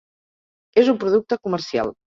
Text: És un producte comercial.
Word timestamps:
És 0.85 0.91
un 0.95 0.99
producte 1.05 1.41
comercial. 1.47 1.99